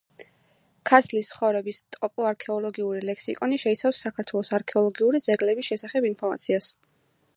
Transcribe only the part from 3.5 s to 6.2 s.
შეიცავს საქართველოს არქეოლოგიური ძეგლების შესახებ